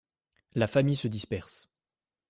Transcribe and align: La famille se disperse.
La 0.55 0.65
famille 0.65 0.95
se 0.95 1.07
disperse. 1.07 1.69